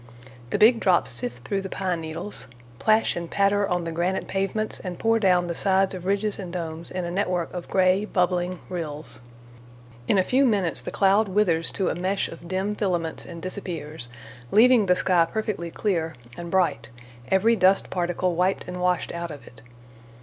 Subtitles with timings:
[0.49, 2.47] The big drops sift through the pine needles,
[2.79, 6.51] plash and patter on the granite pavements, and pour down the sides of ridges and
[6.51, 9.19] domes in a network of gray, bubbling rills.
[10.07, 14.09] In a few minutes the cloud withers to a mesh of dim filaments and disappears,
[14.49, 16.89] leaving the sky perfectly clear and bright,
[17.27, 19.61] every dust particle wiped and washed out of it.